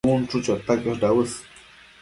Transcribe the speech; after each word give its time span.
cun 0.07 0.23
chu 0.31 0.37
chota 0.45 0.75
quiosh 0.81 0.99
dauës 1.05 1.37